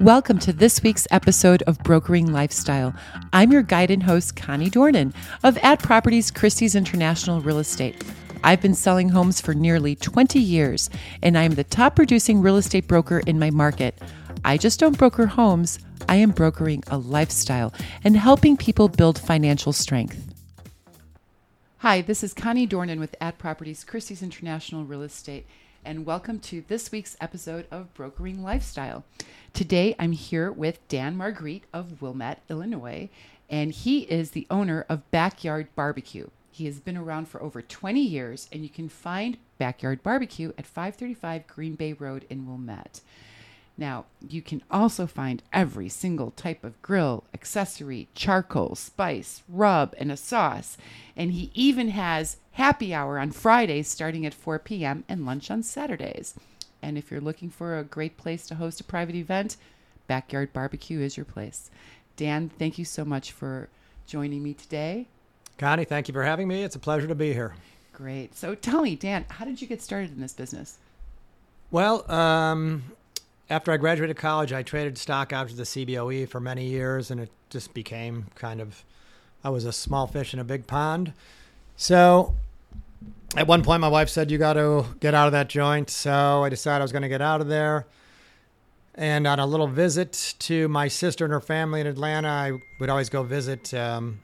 Welcome 0.00 0.38
to 0.40 0.52
this 0.52 0.82
week's 0.82 1.06
episode 1.10 1.62
of 1.62 1.78
Brokering 1.80 2.32
Lifestyle. 2.32 2.94
I'm 3.32 3.52
your 3.52 3.62
guide 3.62 3.90
and 3.90 4.02
host, 4.02 4.34
Connie 4.34 4.70
Dornan 4.70 5.14
of 5.44 5.58
At 5.58 5.80
Properties 5.80 6.30
Christie's 6.30 6.74
International 6.74 7.40
Real 7.40 7.58
Estate. 7.58 8.02
I've 8.42 8.60
been 8.60 8.74
selling 8.74 9.10
homes 9.10 9.40
for 9.40 9.54
nearly 9.54 9.94
20 9.94 10.40
years, 10.40 10.90
and 11.22 11.38
I 11.38 11.42
am 11.42 11.54
the 11.54 11.62
top 11.62 11.94
producing 11.94 12.40
real 12.40 12.56
estate 12.56 12.88
broker 12.88 13.20
in 13.20 13.38
my 13.38 13.50
market. 13.50 13.96
I 14.44 14.56
just 14.56 14.80
don't 14.80 14.98
broker 14.98 15.26
homes, 15.26 15.78
I 16.08 16.16
am 16.16 16.30
brokering 16.30 16.82
a 16.88 16.98
lifestyle 16.98 17.72
and 18.02 18.16
helping 18.16 18.56
people 18.56 18.88
build 18.88 19.18
financial 19.18 19.72
strength. 19.72 20.32
Hi, 21.78 22.00
this 22.00 22.24
is 22.24 22.34
Connie 22.34 22.66
Dornan 22.66 22.98
with 22.98 23.14
At 23.20 23.38
Properties 23.38 23.84
Christie's 23.84 24.22
International 24.22 24.84
Real 24.84 25.02
Estate, 25.02 25.46
and 25.84 26.06
welcome 26.06 26.38
to 26.38 26.62
this 26.68 26.92
week's 26.92 27.16
episode 27.20 27.66
of 27.70 27.92
Brokering 27.94 28.42
Lifestyle. 28.42 29.04
Today 29.52 29.96
I'm 29.98 30.12
here 30.12 30.52
with 30.52 30.86
Dan 30.88 31.16
Marguerite 31.16 31.64
of 31.72 32.00
Wilmette, 32.00 32.42
Illinois, 32.48 33.08
and 33.50 33.72
he 33.72 34.00
is 34.02 34.30
the 34.30 34.46
owner 34.50 34.86
of 34.88 35.10
Backyard 35.10 35.68
Barbecue. 35.74 36.28
He 36.50 36.66
has 36.66 36.78
been 36.78 36.96
around 36.96 37.28
for 37.28 37.42
over 37.42 37.62
20 37.62 38.00
years, 38.00 38.48
and 38.52 38.62
you 38.62 38.68
can 38.68 38.88
find 38.88 39.38
Backyard 39.58 40.02
Barbecue 40.02 40.52
at 40.56 40.66
535 40.66 41.46
Green 41.46 41.74
Bay 41.74 41.92
Road 41.92 42.26
in 42.30 42.46
Wilmette. 42.46 43.00
Now, 43.76 44.04
you 44.26 44.42
can 44.42 44.62
also 44.70 45.06
find 45.06 45.42
every 45.52 45.88
single 45.88 46.30
type 46.32 46.62
of 46.62 46.80
grill, 46.82 47.24
accessory, 47.32 48.08
charcoal, 48.14 48.74
spice, 48.74 49.42
rub, 49.48 49.94
and 49.98 50.12
a 50.12 50.16
sauce. 50.16 50.76
And 51.16 51.32
he 51.32 51.50
even 51.54 51.88
has 51.88 52.36
happy 52.52 52.92
hour 52.94 53.18
on 53.18 53.30
Fridays 53.32 53.88
starting 53.88 54.26
at 54.26 54.34
4 54.34 54.58
p.m. 54.58 55.04
and 55.08 55.24
lunch 55.24 55.50
on 55.50 55.62
Saturdays. 55.62 56.34
And 56.82 56.98
if 56.98 57.10
you're 57.10 57.20
looking 57.20 57.48
for 57.48 57.78
a 57.78 57.84
great 57.84 58.16
place 58.16 58.46
to 58.46 58.56
host 58.56 58.80
a 58.80 58.84
private 58.84 59.14
event, 59.14 59.56
Backyard 60.06 60.52
Barbecue 60.52 61.00
is 61.00 61.16
your 61.16 61.24
place. 61.24 61.70
Dan, 62.16 62.50
thank 62.58 62.78
you 62.78 62.84
so 62.84 63.04
much 63.04 63.32
for 63.32 63.68
joining 64.06 64.42
me 64.42 64.52
today. 64.52 65.06
Connie, 65.56 65.84
thank 65.84 66.08
you 66.08 66.12
for 66.12 66.24
having 66.24 66.48
me. 66.48 66.62
It's 66.62 66.76
a 66.76 66.80
pleasure 66.80 67.06
to 67.06 67.14
be 67.14 67.32
here. 67.32 67.54
Great. 67.92 68.34
So 68.36 68.54
tell 68.54 68.82
me, 68.82 68.96
Dan, 68.96 69.24
how 69.28 69.44
did 69.44 69.62
you 69.62 69.68
get 69.68 69.80
started 69.80 70.12
in 70.12 70.20
this 70.20 70.32
business? 70.32 70.78
Well, 71.70 72.10
um, 72.10 72.82
after 73.52 73.70
I 73.70 73.76
graduated 73.76 74.16
college, 74.16 74.52
I 74.52 74.62
traded 74.62 74.96
stock 74.96 75.30
out 75.30 75.50
to 75.50 75.54
the 75.54 75.64
CBOE 75.64 76.26
for 76.26 76.40
many 76.40 76.64
years, 76.64 77.10
and 77.10 77.20
it 77.20 77.30
just 77.50 77.74
became 77.74 78.26
kind 78.34 78.62
of 78.62 78.82
I 79.44 79.50
was 79.50 79.66
a 79.66 79.72
small 79.72 80.06
fish 80.06 80.32
in 80.32 80.40
a 80.40 80.44
big 80.44 80.66
pond. 80.66 81.12
So 81.76 82.34
at 83.36 83.46
one 83.46 83.62
point, 83.62 83.82
my 83.82 83.88
wife 83.88 84.08
said, 84.08 84.30
You 84.30 84.38
got 84.38 84.54
to 84.54 84.86
get 85.00 85.14
out 85.14 85.26
of 85.26 85.32
that 85.32 85.48
joint. 85.48 85.90
So 85.90 86.42
I 86.44 86.48
decided 86.48 86.80
I 86.80 86.84
was 86.84 86.92
going 86.92 87.02
to 87.02 87.08
get 87.08 87.20
out 87.20 87.40
of 87.40 87.48
there. 87.48 87.86
And 88.94 89.26
on 89.26 89.38
a 89.38 89.46
little 89.46 89.66
visit 89.66 90.34
to 90.40 90.68
my 90.68 90.88
sister 90.88 91.24
and 91.24 91.32
her 91.32 91.40
family 91.40 91.80
in 91.80 91.86
Atlanta, 91.86 92.28
I 92.28 92.52
would 92.78 92.88
always 92.88 93.10
go 93.10 93.22
visit 93.22 93.74
um, 93.74 94.20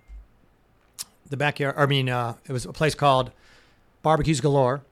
the 1.28 1.36
backyard. 1.36 1.74
I 1.76 1.86
mean, 1.86 2.08
uh, 2.08 2.34
it 2.46 2.52
was 2.52 2.64
a 2.64 2.72
place 2.72 2.94
called 2.94 3.30
Barbecues 4.02 4.40
Galore, 4.40 4.82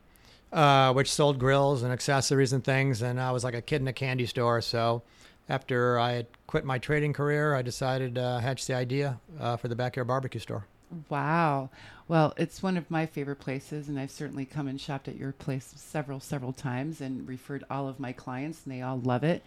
uh, 0.52 0.92
which 0.92 1.10
sold 1.10 1.38
grills 1.38 1.82
and 1.82 1.92
accessories 1.92 2.52
and 2.52 2.64
things. 2.64 3.02
And 3.02 3.20
I 3.20 3.30
was 3.32 3.44
like 3.44 3.54
a 3.54 3.62
kid 3.62 3.80
in 3.80 3.88
a 3.88 3.92
candy 3.92 4.26
store. 4.26 4.60
So 4.60 5.02
after 5.48 5.98
I 5.98 6.12
had 6.12 6.26
quit 6.46 6.64
my 6.64 6.78
trading 6.78 7.12
career, 7.12 7.54
I 7.54 7.62
decided 7.62 8.18
uh, 8.18 8.38
hatch 8.38 8.66
the 8.66 8.74
idea 8.74 9.20
uh, 9.40 9.56
for 9.56 9.68
the 9.68 9.76
backyard 9.76 10.08
barbecue 10.08 10.40
store. 10.40 10.66
Wow. 11.08 11.70
Well, 12.08 12.34
it's 12.36 12.62
one 12.62 12.76
of 12.76 12.90
my 12.90 13.06
favorite 13.06 13.40
places, 13.40 13.88
and 13.88 13.98
I've 13.98 14.12
certainly 14.12 14.44
come 14.44 14.68
and 14.68 14.80
shopped 14.80 15.08
at 15.08 15.16
your 15.16 15.32
place 15.32 15.72
several, 15.76 16.20
several 16.20 16.52
times 16.52 17.00
and 17.00 17.26
referred 17.28 17.64
all 17.68 17.88
of 17.88 17.98
my 17.98 18.12
clients, 18.12 18.64
and 18.64 18.72
they 18.72 18.82
all 18.82 18.98
love 18.98 19.24
it. 19.24 19.42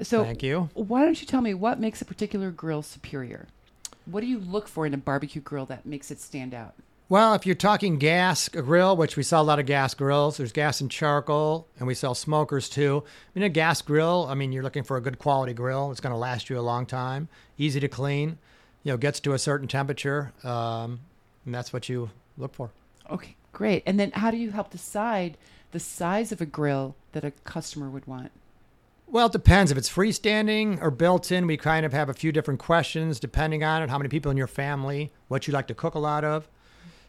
So, 0.00 0.22
thank 0.22 0.44
you. 0.44 0.70
Why 0.74 1.04
don't 1.04 1.20
you 1.20 1.26
tell 1.26 1.40
me 1.40 1.54
what 1.54 1.80
makes 1.80 2.00
a 2.00 2.04
particular 2.04 2.52
grill 2.52 2.82
superior? 2.82 3.48
What 4.06 4.20
do 4.20 4.28
you 4.28 4.38
look 4.38 4.68
for 4.68 4.86
in 4.86 4.94
a 4.94 4.98
barbecue 4.98 5.42
grill 5.42 5.66
that 5.66 5.84
makes 5.84 6.12
it 6.12 6.20
stand 6.20 6.54
out? 6.54 6.74
Well, 7.10 7.32
if 7.32 7.46
you're 7.46 7.54
talking 7.54 7.96
gas 7.96 8.50
grill, 8.50 8.94
which 8.94 9.16
we 9.16 9.22
sell 9.22 9.40
a 9.40 9.44
lot 9.44 9.58
of 9.58 9.64
gas 9.64 9.94
grills, 9.94 10.36
there's 10.36 10.52
gas 10.52 10.82
and 10.82 10.90
charcoal, 10.90 11.66
and 11.78 11.86
we 11.86 11.94
sell 11.94 12.14
smokers 12.14 12.68
too. 12.68 13.02
I 13.06 13.38
mean, 13.38 13.46
a 13.46 13.48
gas 13.48 13.80
grill, 13.80 14.26
I 14.28 14.34
mean, 14.34 14.52
you're 14.52 14.62
looking 14.62 14.82
for 14.82 14.98
a 14.98 15.00
good 15.00 15.18
quality 15.18 15.54
grill. 15.54 15.90
It's 15.90 16.00
going 16.00 16.12
to 16.12 16.18
last 16.18 16.50
you 16.50 16.58
a 16.58 16.60
long 16.60 16.84
time, 16.84 17.28
easy 17.56 17.80
to 17.80 17.88
clean, 17.88 18.36
you 18.82 18.92
know, 18.92 18.98
gets 18.98 19.20
to 19.20 19.32
a 19.32 19.38
certain 19.38 19.66
temperature, 19.66 20.34
um, 20.44 21.00
and 21.46 21.54
that's 21.54 21.72
what 21.72 21.88
you 21.88 22.10
look 22.36 22.54
for. 22.54 22.72
Okay, 23.08 23.36
great. 23.52 23.84
And 23.86 23.98
then 23.98 24.10
how 24.10 24.30
do 24.30 24.36
you 24.36 24.50
help 24.50 24.68
decide 24.68 25.38
the 25.70 25.80
size 25.80 26.30
of 26.30 26.42
a 26.42 26.46
grill 26.46 26.94
that 27.12 27.24
a 27.24 27.30
customer 27.30 27.88
would 27.88 28.06
want? 28.06 28.32
Well, 29.06 29.28
it 29.28 29.32
depends. 29.32 29.72
If 29.72 29.78
it's 29.78 29.88
freestanding 29.88 30.78
or 30.82 30.90
built 30.90 31.32
in, 31.32 31.46
we 31.46 31.56
kind 31.56 31.86
of 31.86 31.94
have 31.94 32.10
a 32.10 32.14
few 32.14 32.32
different 32.32 32.60
questions 32.60 33.18
depending 33.18 33.64
on 33.64 33.82
it. 33.82 33.88
How 33.88 33.96
many 33.96 34.10
people 34.10 34.30
in 34.30 34.36
your 34.36 34.46
family, 34.46 35.10
what 35.28 35.46
you 35.46 35.54
like 35.54 35.68
to 35.68 35.74
cook 35.74 35.94
a 35.94 35.98
lot 35.98 36.22
of, 36.22 36.46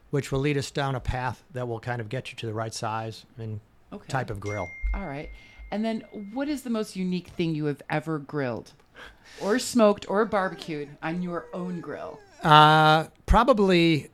which 0.09 0.31
will 0.31 0.39
lead 0.39 0.57
us 0.57 0.71
down 0.71 0.95
a 0.95 0.99
path 0.99 1.43
that 1.53 1.67
will 1.67 1.79
kind 1.79 2.01
of 2.01 2.09
get 2.09 2.31
you 2.31 2.37
to 2.37 2.45
the 2.45 2.53
right 2.53 2.73
size 2.73 3.25
and 3.37 3.59
okay. 3.93 4.07
type 4.07 4.29
of 4.29 4.39
grill. 4.39 4.69
All 4.93 5.07
right. 5.07 5.29
And 5.71 5.85
then 5.85 6.01
what 6.33 6.49
is 6.49 6.63
the 6.63 6.69
most 6.69 6.95
unique 6.95 7.27
thing 7.29 7.53
you 7.53 7.65
have 7.65 7.81
ever 7.89 8.17
grilled 8.17 8.73
or 9.41 9.59
smoked 9.59 10.09
or 10.09 10.25
barbecued 10.25 10.89
on 11.03 11.21
your 11.21 11.45
own 11.53 11.79
grill? 11.79 12.19
Uh, 12.43 13.05
probably 13.25 14.09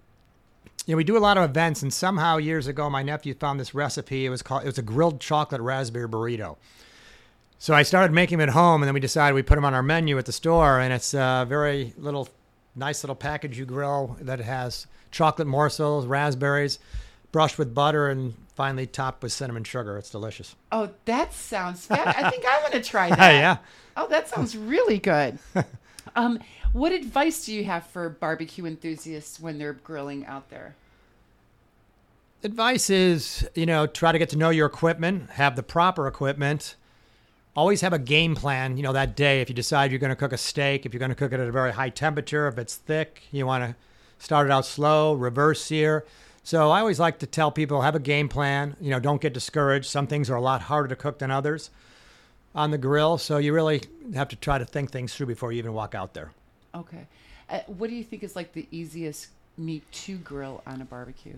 you 0.86 0.94
know, 0.94 0.98
we 0.98 1.04
do 1.04 1.18
a 1.18 1.20
lot 1.20 1.38
of 1.38 1.50
events, 1.50 1.82
and 1.82 1.92
somehow 1.92 2.38
years 2.38 2.68
ago, 2.68 2.90
my 2.90 3.02
nephew 3.02 3.34
found 3.34 3.60
this 3.60 3.74
recipe. 3.74 4.26
It 4.26 4.30
was 4.30 4.44
called 4.44 4.64
it 4.64 4.68
was 4.68 4.78
a 4.78 4.84
grilled 4.84 5.20
chocolate 5.20 5.62
raspberry 5.62 6.08
burrito. 6.08 6.58
So 7.58 7.74
I 7.74 7.84
started 7.84 8.14
making 8.14 8.38
them 8.38 8.50
at 8.50 8.54
home, 8.54 8.84
and 8.84 8.88
then 8.88 8.94
we 8.94 9.00
decided 9.00 9.34
we 9.34 9.42
put 9.42 9.56
them 9.56 9.66
on 9.66 9.74
our 9.74 9.82
menu 9.82 10.18
at 10.20 10.26
the 10.26 10.32
store, 10.32 10.80
and 10.80 10.94
it's 10.94 11.14
a 11.14 11.46
very 11.48 11.94
little, 11.98 12.30
nice 12.76 13.04
little 13.04 13.16
package 13.16 13.58
you 13.58 13.66
grill 13.66 14.18
that 14.22 14.40
has 14.40 14.88
chocolate 15.12 15.48
morsels, 15.48 16.06
raspberries, 16.06 16.80
brushed 17.32 17.58
with 17.58 17.74
butter, 17.74 18.10
and 18.10 18.34
finally 18.56 18.88
topped 18.88 19.24
with 19.24 19.32
cinnamon 19.32 19.64
sugar. 19.64 19.98
It's 19.98 20.10
delicious. 20.10 20.56
Oh, 20.72 20.90
that 21.06 21.34
sounds 21.34 21.86
fab. 21.86 22.08
I 22.08 22.30
think 22.30 22.46
I 22.46 22.62
want 22.62 22.74
to 22.74 22.82
try 22.82 23.10
that. 23.16 23.20
Oh 23.20 23.34
yeah. 23.34 23.58
Oh, 23.98 24.08
that 24.08 24.28
sounds 24.28 24.58
really 24.58 25.00
good. 25.00 25.38
um, 26.16 26.40
what 26.74 26.92
advice 26.92 27.46
do 27.46 27.54
you 27.54 27.64
have 27.64 27.86
for 27.88 28.10
barbecue 28.10 28.66
enthusiasts 28.66 29.40
when 29.40 29.58
they're 29.58 29.74
grilling 29.74 30.26
out 30.26 30.50
there? 30.50 30.76
Advice 32.44 32.90
is, 32.90 33.48
you 33.56 33.66
know, 33.66 33.88
try 33.88 34.12
to 34.12 34.20
get 34.20 34.30
to 34.30 34.38
know 34.38 34.50
your 34.50 34.68
equipment, 34.68 35.32
have 35.32 35.56
the 35.56 35.64
proper 35.64 36.08
equipment. 36.08 36.76
Always 37.56 37.82
have 37.82 37.94
a 37.94 38.00
game 38.00 38.36
plan, 38.36 38.76
you 38.76 38.84
know, 38.84 38.92
that 38.94 39.16
day. 39.16 39.40
If 39.40 39.50
you 39.50 39.56
decide 39.56 39.92
you're 39.92 40.00
going 40.00 40.10
to 40.10 40.16
cook 40.16 40.34
a 40.34 40.38
steak, 40.38 40.86
if 40.86 40.94
you're 40.94 41.00
going 41.00 41.10
to 41.10 41.16
cook 41.16 41.32
it 41.32 41.40
at 41.40 41.48
a 41.48 41.52
very 41.52 41.72
high 41.72 41.90
temperature, 41.90 42.48
if 42.48 42.58
it's 42.58 42.76
thick, 42.76 43.24
you 43.32 43.46
want 43.46 43.64
to 43.64 43.76
start 44.20 44.48
it 44.48 44.52
out 44.52 44.66
slow, 44.66 45.14
reverse 45.14 45.62
sear. 45.64 46.06
So 46.44 46.70
I 46.70 46.82
always 46.82 47.00
like 47.00 47.20
to 47.20 47.26
tell 47.26 47.52
people 47.52 47.82
have 47.82 47.96
a 47.96 48.00
game 48.00 48.28
plan. 48.28 48.76
You 48.82 48.92
know, 48.92 49.00
don't 49.00 49.22
get 49.22 49.34
discouraged. 49.34 49.86
Some 49.86 50.06
things 50.06 50.30
are 50.30 50.36
a 50.36 50.42
lot 50.42 50.64
harder 50.64 50.90
to 50.90 50.96
cook 50.96 51.20
than 51.20 51.32
others 51.32 51.70
on 52.54 52.72
the 52.72 52.78
grill, 52.78 53.18
so 53.18 53.38
you 53.38 53.54
really 53.54 53.82
have 54.14 54.30
to 54.30 54.36
try 54.36 54.58
to 54.58 54.66
think 54.66 54.92
things 54.92 55.14
through 55.14 55.26
before 55.26 55.52
you 55.52 55.58
even 55.60 55.74
walk 55.74 55.96
out 55.96 56.14
there. 56.14 56.32
Okay. 56.74 57.08
Uh, 57.50 57.60
what 57.68 57.90
do 57.90 57.96
you 57.96 58.04
think 58.04 58.24
is 58.24 58.36
like 58.36 58.54
the 58.54 58.68
easiest 58.72 59.28
meat 59.58 59.84
to 59.92 60.18
grill 60.18 60.62
on 60.66 60.82
a 60.82 60.86
barbecue? 60.86 61.36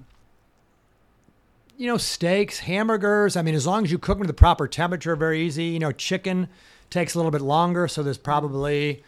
You 1.77 1.88
know, 1.88 1.97
steaks, 1.97 2.59
hamburgers. 2.59 3.35
I 3.35 3.43
mean, 3.43 3.55
as 3.55 3.67
long 3.67 3.83
as 3.83 3.91
you 3.91 3.99
cook 3.99 4.17
them 4.17 4.23
to 4.23 4.27
the 4.27 4.33
proper 4.33 4.67
temperature, 4.67 5.15
very 5.15 5.41
easy. 5.41 5.65
You 5.65 5.79
know, 5.79 5.91
chicken 5.91 6.49
takes 6.89 7.13
a 7.13 7.17
little 7.17 7.31
bit 7.31 7.41
longer, 7.41 7.88
so 7.88 8.01
there's 8.01 8.17
probably, 8.17 9.03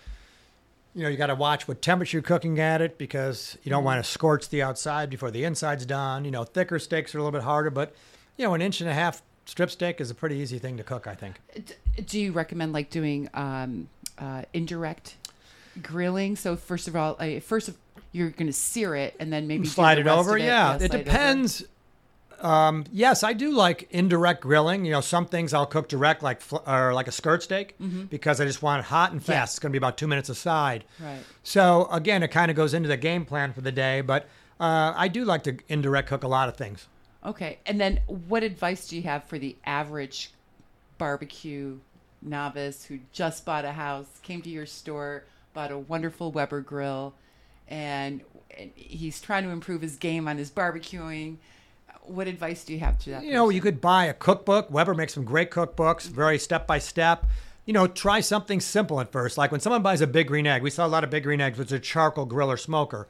you 0.93 1.03
know, 1.03 1.09
you 1.09 1.17
got 1.17 1.27
to 1.27 1.35
watch 1.35 1.67
what 1.67 1.81
temperature 1.81 2.17
you're 2.17 2.21
cooking 2.21 2.59
at 2.59 2.81
it 2.81 2.97
because 2.97 3.57
you 3.63 3.69
don't 3.69 3.79
mm-hmm. 3.79 3.85
want 3.85 4.05
to 4.05 4.09
scorch 4.09 4.49
the 4.49 4.61
outside 4.61 5.09
before 5.09 5.31
the 5.31 5.43
inside's 5.43 5.85
done. 5.85 6.25
You 6.25 6.31
know, 6.31 6.43
thicker 6.43 6.77
steaks 6.77 7.15
are 7.15 7.17
a 7.17 7.23
little 7.23 7.37
bit 7.37 7.43
harder, 7.43 7.71
but 7.71 7.95
you 8.37 8.45
know, 8.45 8.53
an 8.53 8.61
inch 8.61 8.81
and 8.81 8.89
a 8.89 8.93
half 8.93 9.21
strip 9.45 9.71
steak 9.71 9.99
is 9.99 10.11
a 10.11 10.15
pretty 10.15 10.35
easy 10.35 10.59
thing 10.59 10.77
to 10.77 10.83
cook, 10.83 11.07
I 11.07 11.15
think. 11.15 11.41
Do 12.05 12.19
you 12.19 12.31
recommend 12.31 12.71
like 12.71 12.89
doing 12.89 13.29
um, 13.33 13.89
uh, 14.17 14.43
indirect 14.53 15.15
grilling? 15.81 16.35
So 16.35 16.55
first 16.55 16.87
of 16.87 16.95
all, 16.95 17.17
uh, 17.19 17.39
first 17.39 17.71
you're 18.11 18.29
going 18.29 18.47
to 18.47 18.53
sear 18.53 18.95
it 18.95 19.15
and 19.19 19.31
then 19.33 19.47
maybe 19.47 19.65
slide 19.67 19.99
it 19.99 20.07
over. 20.07 20.37
Yeah, 20.37 20.77
yeah 20.77 20.85
it 20.85 20.91
depends. 20.91 21.63
Um, 22.41 22.85
yes, 22.91 23.23
I 23.23 23.33
do 23.33 23.51
like 23.51 23.87
indirect 23.91 24.41
grilling. 24.41 24.85
You 24.85 24.91
know, 24.91 25.01
some 25.01 25.25
things 25.25 25.53
I'll 25.53 25.65
cook 25.65 25.87
direct, 25.87 26.23
like 26.23 26.41
fl- 26.41 26.67
or 26.67 26.93
like 26.93 27.07
a 27.07 27.11
skirt 27.11 27.43
steak, 27.43 27.77
mm-hmm. 27.79 28.03
because 28.03 28.39
I 28.39 28.45
just 28.45 28.61
want 28.61 28.79
it 28.79 28.85
hot 28.85 29.11
and 29.11 29.23
fast. 29.23 29.31
Yeah. 29.31 29.43
It's 29.43 29.59
going 29.59 29.71
to 29.71 29.73
be 29.73 29.77
about 29.77 29.97
two 29.97 30.07
minutes 30.07 30.29
aside. 30.29 30.85
Right. 30.99 31.19
So 31.43 31.87
again, 31.91 32.23
it 32.23 32.29
kind 32.29 32.49
of 32.49 32.57
goes 32.57 32.73
into 32.73 32.87
the 32.87 32.97
game 32.97 33.25
plan 33.25 33.53
for 33.53 33.61
the 33.61 33.71
day. 33.71 34.01
But 34.01 34.23
uh, 34.59 34.93
I 34.95 35.07
do 35.07 35.25
like 35.25 35.43
to 35.43 35.57
indirect 35.67 36.09
cook 36.09 36.23
a 36.23 36.27
lot 36.27 36.49
of 36.49 36.57
things. 36.57 36.87
Okay, 37.25 37.59
and 37.65 37.81
then 37.81 37.99
what 38.07 38.43
advice 38.43 38.87
do 38.87 38.95
you 38.95 39.01
have 39.03 39.25
for 39.25 39.37
the 39.37 39.57
average 39.65 40.31
barbecue 40.97 41.77
novice 42.21 42.85
who 42.85 42.99
just 43.11 43.45
bought 43.45 43.65
a 43.65 43.73
house, 43.73 44.07
came 44.23 44.41
to 44.41 44.49
your 44.49 44.65
store, 44.65 45.25
bought 45.53 45.71
a 45.71 45.77
wonderful 45.77 46.31
Weber 46.31 46.61
grill, 46.61 47.13
and, 47.67 48.21
and 48.57 48.71
he's 48.75 49.19
trying 49.21 49.43
to 49.43 49.49
improve 49.49 49.81
his 49.81 49.97
game 49.97 50.29
on 50.29 50.37
his 50.37 50.49
barbecuing? 50.49 51.37
What 52.09 52.27
advice 52.27 52.63
do 52.63 52.73
you 52.73 52.79
have 52.79 52.97
to 52.99 53.11
that? 53.11 53.23
You 53.23 53.33
know, 53.33 53.49
you 53.49 53.61
could 53.61 53.79
buy 53.79 54.05
a 54.05 54.13
cookbook. 54.13 54.69
Weber 54.71 54.93
makes 54.93 55.13
some 55.13 55.23
great 55.23 55.51
cookbooks, 55.51 56.07
very 56.07 56.39
step 56.39 56.67
by 56.67 56.79
step. 56.79 57.25
you 57.65 57.73
know, 57.73 57.85
try 57.85 58.19
something 58.19 58.59
simple 58.59 58.99
at 58.99 59.11
first. 59.11 59.37
Like 59.37 59.51
when 59.51 59.61
someone 59.61 59.83
buys 59.83 60.01
a 60.01 60.07
big 60.07 60.27
green 60.27 60.47
egg, 60.47 60.63
we 60.63 60.71
sell 60.71 60.87
a 60.87 60.89
lot 60.89 61.03
of 61.03 61.11
big 61.11 61.21
green 61.23 61.39
eggs 61.39 61.59
with 61.59 61.71
a 61.71 61.79
charcoal 61.79 62.25
grill 62.25 62.49
or 62.49 62.57
smoker. 62.57 63.07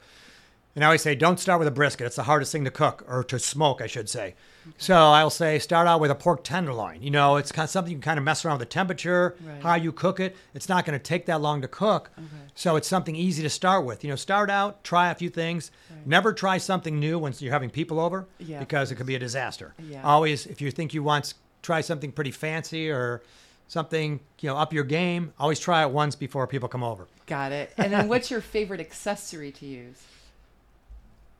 And 0.76 0.84
I 0.84 0.86
always 0.86 1.02
say, 1.02 1.16
don't 1.16 1.40
start 1.40 1.58
with 1.58 1.66
a 1.66 1.72
brisket. 1.72 2.06
It's 2.06 2.16
the 2.16 2.22
hardest 2.22 2.52
thing 2.52 2.64
to 2.64 2.70
cook 2.70 3.04
or 3.08 3.24
to 3.24 3.38
smoke, 3.38 3.80
I 3.82 3.88
should 3.88 4.08
say. 4.08 4.34
Okay. 4.66 4.76
So 4.78 4.94
I'll 4.94 5.30
say, 5.30 5.58
start 5.58 5.88
out 5.88 6.00
with 6.00 6.12
a 6.12 6.14
pork 6.14 6.44
tenderloin. 6.44 7.02
You 7.02 7.10
know, 7.10 7.36
it's 7.36 7.50
kind 7.50 7.64
of 7.64 7.70
something 7.70 7.90
you 7.90 7.96
can 7.96 8.02
kind 8.02 8.18
of 8.18 8.24
mess 8.24 8.44
around 8.44 8.58
with 8.58 8.68
the 8.68 8.72
temperature, 8.72 9.36
right. 9.44 9.62
how 9.62 9.74
you 9.74 9.90
cook 9.90 10.20
it. 10.20 10.36
It's 10.54 10.68
not 10.68 10.84
going 10.84 10.96
to 10.98 11.02
take 11.02 11.26
that 11.26 11.40
long 11.40 11.60
to 11.62 11.68
cook. 11.68 12.10
Okay. 12.16 12.26
So 12.54 12.76
it's 12.76 12.86
something 12.86 13.16
easy 13.16 13.42
to 13.42 13.50
start 13.50 13.84
with. 13.84 14.04
You 14.04 14.10
know, 14.10 14.16
start 14.16 14.48
out, 14.48 14.84
try 14.84 15.10
a 15.10 15.14
few 15.14 15.28
things. 15.28 15.72
Right. 15.90 16.06
Never 16.06 16.32
try 16.32 16.58
something 16.58 17.00
new 17.00 17.18
when 17.18 17.34
you're 17.38 17.52
having 17.52 17.70
people 17.70 17.98
over 17.98 18.28
yeah, 18.38 18.60
because 18.60 18.92
it 18.92 18.94
could 18.94 19.06
be 19.06 19.16
a 19.16 19.20
disaster. 19.20 19.74
Yeah. 19.78 20.02
Always, 20.02 20.46
if 20.46 20.60
you 20.60 20.70
think 20.70 20.94
you 20.94 21.02
want, 21.02 21.24
to 21.24 21.34
try 21.62 21.80
something 21.80 22.12
pretty 22.12 22.30
fancy 22.30 22.90
or 22.90 23.22
something, 23.68 24.20
you 24.40 24.48
know, 24.48 24.56
up 24.56 24.72
your 24.72 24.84
game, 24.84 25.32
always 25.38 25.60
try 25.60 25.82
it 25.82 25.90
once 25.90 26.16
before 26.16 26.46
people 26.46 26.68
come 26.68 26.82
over. 26.82 27.06
Got 27.26 27.52
it. 27.52 27.72
And 27.76 27.92
then 27.92 28.08
what's 28.08 28.30
your 28.30 28.40
favorite 28.40 28.80
accessory 28.80 29.52
to 29.52 29.66
use? 29.66 30.02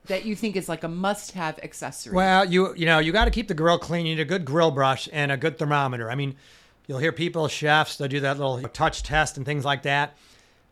That 0.07 0.25
you 0.25 0.35
think 0.35 0.57
is 0.57 0.69
like 0.69 0.85
a 0.85 0.89
must-have 0.89 1.59
accessory? 1.61 2.15
Well, 2.15 2.45
you 2.45 2.75
you 2.75 2.87
know 2.87 2.99
you 2.99 3.13
got 3.13 3.27
to 3.27 3.31
keep 3.31 3.49
the 3.49 3.55
grill 3.55 3.79
clean. 3.79 4.07
You 4.07 4.17
need 4.17 4.23
a 4.23 4.25
good 4.27 4.45
grill 4.45 4.71
brush 4.71 5.09
and 5.13 5.31
a 5.31 5.37
good 5.37 5.59
thermometer. 5.59 6.11
I 6.11 6.15
mean, 6.15 6.37
you'll 6.87 6.99
hear 6.99 7.13
people, 7.13 7.49
chefs, 7.49 7.97
they 7.97 8.09
do 8.09 8.21
that 8.21 8.39
little 8.39 8.61
touch 8.69 9.03
test 9.03 9.37
and 9.37 9.47
things 9.47 9.65
like 9.65 9.83
that. 9.83 10.17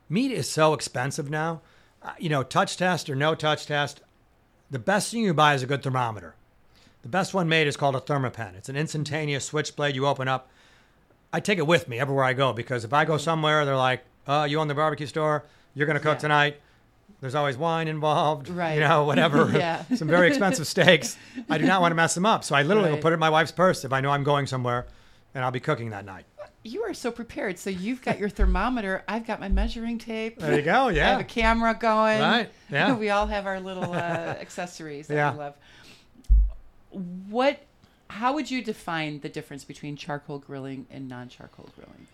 Meat 0.09 0.33
is 0.33 0.51
so 0.51 0.73
expensive 0.73 1.31
now. 1.31 1.61
Uh, 2.03 2.13
you 2.19 2.29
know, 2.29 2.43
touch 2.43 2.77
test 2.77 3.11
or 3.11 3.15
no 3.15 3.35
touch 3.35 3.67
test, 3.67 4.01
the 4.71 4.79
best 4.79 5.11
thing 5.11 5.23
you 5.23 5.35
buy 5.35 5.55
is 5.55 5.63
a 5.63 5.67
good 5.67 5.83
thermometer. 5.83 6.35
The 7.03 7.09
best 7.09 7.35
one 7.35 7.49
made 7.49 7.67
is 7.67 7.77
called 7.77 7.97
a 7.97 8.01
Thermapen. 8.01 8.55
It's 8.57 8.69
an 8.69 8.77
instantaneous 8.77 9.45
switchblade 9.45 9.95
you 9.95 10.07
open 10.07 10.29
up. 10.29 10.49
I 11.33 11.41
take 11.41 11.59
it 11.59 11.67
with 11.67 11.89
me 11.89 11.99
everywhere 11.99 12.25
I 12.25 12.33
go 12.33 12.53
because 12.53 12.85
if 12.85 12.93
I 12.93 13.05
go 13.05 13.17
somewhere, 13.17 13.65
they're 13.65 13.77
like, 13.77 14.05
"Oh, 14.27 14.45
you 14.45 14.59
own 14.59 14.69
the 14.69 14.75
barbecue 14.75 15.07
store? 15.07 15.45
You're 15.75 15.87
going 15.87 15.97
to 15.97 16.03
cook 16.03 16.17
yeah. 16.17 16.21
tonight." 16.21 16.61
There's 17.21 17.35
always 17.35 17.57
wine 17.57 17.89
involved, 17.89 18.49
right? 18.49 18.75
You 18.75 18.81
know, 18.81 19.05
whatever. 19.05 19.51
yeah. 19.55 19.85
Some 19.97 20.09
very 20.09 20.29
expensive 20.29 20.67
steaks. 20.67 21.17
I 21.51 21.59
do 21.59 21.67
not 21.67 21.81
want 21.81 21.91
to 21.91 21.97
mess 21.97 22.15
them 22.15 22.25
up, 22.25 22.45
so 22.45 22.55
I 22.55 22.63
literally 22.63 22.91
right. 22.91 22.95
will 22.95 23.03
put 23.03 23.13
it 23.13 23.15
in 23.15 23.21
my 23.21 23.31
wife's 23.31 23.53
purse 23.53 23.85
if 23.85 23.93
I 23.93 24.01
know 24.01 24.11
I'm 24.11 24.25
going 24.25 24.47
somewhere, 24.47 24.87
and 25.35 25.45
I'll 25.45 25.51
be 25.51 25.61
cooking 25.61 25.91
that 25.91 26.05
night. 26.05 26.25
You 26.63 26.83
are 26.83 26.95
so 26.95 27.11
prepared. 27.11 27.59
So 27.59 27.71
you've 27.71 28.03
got 28.03 28.19
your 28.19 28.29
thermometer. 28.29 29.03
I've 29.09 29.27
got 29.27 29.41
my 29.41 29.49
measuring 29.49 29.99
tape. 29.99 30.39
There 30.39 30.55
you 30.55 30.63
go. 30.63 30.89
Yeah. 30.89 31.09
I 31.09 31.11
have 31.13 31.21
a 31.21 31.25
camera 31.25 31.77
going. 31.79 32.21
Right. 32.21 32.51
Yeah. 32.71 32.95
we 32.99 33.11
all 33.11 33.27
have 33.27 33.47
our 33.47 33.59
little 33.59 33.93
uh, 33.93 33.97
accessories 34.41 35.07
that 35.09 35.15
yeah. 35.15 35.33
we 35.33 35.39
love. 35.39 35.55
What? 37.31 37.61
How 38.11 38.35
would 38.35 38.51
you 38.51 38.63
define 38.63 39.21
the 39.21 39.29
difference 39.29 39.65
between 39.65 39.97
charcoal 39.97 40.39
grilling 40.39 40.87
and 40.91 41.09
non-charcoal 41.09 41.69
grilling? 41.77 42.07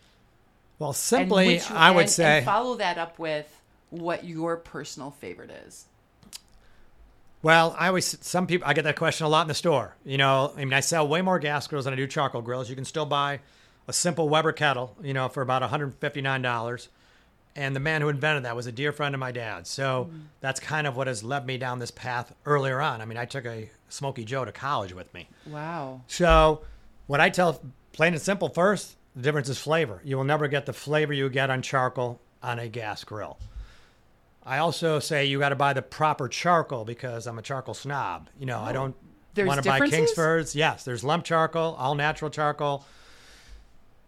Well, 0.79 0.93
simply, 0.93 1.61
I 1.61 1.91
would 1.91 2.03
and, 2.03 2.11
say 2.11 2.39
and 2.39 2.45
follow 2.45 2.77
that 2.77 2.99
up 2.99 3.19
with 3.19 3.49
what 4.01 4.25
your 4.25 4.57
personal 4.57 5.11
favorite 5.11 5.51
is. 5.67 5.87
Well, 7.43 7.77
I 7.79 7.89
always 7.89 8.17
some 8.25 8.47
people 8.47 8.67
I 8.67 8.73
get 8.73 8.85
that 8.85 8.97
question 8.97 9.27
a 9.27 9.29
lot 9.29 9.43
in 9.43 9.49
the 9.49 9.55
store. 9.55 9.95
You 10.05 10.17
know, 10.17 10.53
I 10.57 10.61
mean, 10.61 10.73
I 10.73 10.81
sell 10.81 11.07
way 11.07 11.21
more 11.21 11.39
gas 11.39 11.67
grills 11.67 11.85
than 11.85 11.93
I 11.93 11.97
do 11.97 12.07
charcoal 12.07 12.41
grills. 12.41 12.71
You 12.71 12.75
can 12.75 12.87
still 12.87 13.05
buy 13.05 13.41
a 13.87 13.93
simple 13.93 14.29
Weber 14.29 14.53
kettle, 14.53 14.97
you 15.03 15.13
know, 15.13 15.29
for 15.29 15.43
about 15.43 15.63
$159. 15.63 16.89
And 17.57 17.77
the 17.77 17.81
man 17.81 18.01
who 18.01 18.09
invented 18.09 18.45
that 18.45 18.57
was 18.57 18.67
a 18.67 18.73
dear 18.73 18.93
friend 18.93 19.15
of 19.15 19.21
my 19.21 19.31
dad's. 19.31 19.71
So 19.71 20.11
mm. 20.11 20.23
that's 20.41 20.59
kind 20.59 20.87
of 20.87 20.97
what 20.97 21.07
has 21.07 21.23
led 21.23 21.47
me 21.47 21.59
down 21.59 21.79
this 21.79 21.91
path 21.91 22.35
earlier 22.47 22.81
on. 22.81 23.01
I 23.01 23.05
mean, 23.05 23.19
I 23.19 23.27
took 23.27 23.45
a 23.45 23.71
Smoky 23.91 24.25
Joe 24.25 24.45
to 24.45 24.51
college 24.51 24.93
with 24.93 25.13
me. 25.15 25.29
Wow. 25.47 26.01
So 26.09 26.63
what 27.07 27.21
I 27.21 27.31
tell 27.31 27.61
plain 27.93 28.15
and 28.15 28.23
simple 28.23 28.49
first, 28.49 28.97
the 29.15 29.23
difference 29.23 29.49
is 29.49 29.59
flavor. 29.59 30.01
You 30.03 30.17
will 30.17 30.25
never 30.25 30.49
get 30.49 30.67
the 30.67 30.73
flavor 30.73 31.13
you 31.13 31.29
get 31.29 31.51
on 31.51 31.63
charcoal 31.63 32.21
on 32.43 32.59
a 32.59 32.69
gas 32.69 33.05
grill. 33.05 33.39
I 34.47 34.59
also 34.59 34.99
say 34.99 35.25
you 35.25 35.39
got 35.39 35.51
to 35.51 35.57
buy 35.57 35.73
the 35.73 35.83
proper 35.83 36.29
charcoal 36.29 36.85
because 36.85 37.27
I'm 37.27 37.39
a 37.39 37.43
charcoal 37.43 37.75
snob. 37.75 38.29
You 38.39 38.47
know, 38.47 38.59
oh, 38.59 38.65
I 38.65 38.73
don't 38.73 38.97
want 39.37 39.63
to 39.63 39.69
buy 39.69 39.89
Kingsfords. 39.89 40.55
Yes, 40.55 40.85
there's 40.85 41.03
lump 41.03 41.25
charcoal, 41.25 41.75
all 41.79 41.95
natural 41.95 42.31
charcoal. 42.31 42.85